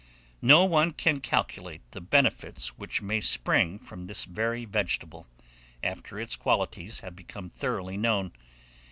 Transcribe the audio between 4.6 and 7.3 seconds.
vegetable, after its qualities have